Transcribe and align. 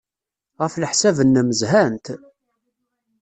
Ɣef 0.61 0.73
leḥsab-nnem, 0.81 1.49
zhant? 1.59 2.05